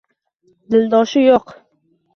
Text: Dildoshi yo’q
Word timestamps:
Dildoshi 0.75 1.27
yo’q 1.29 1.57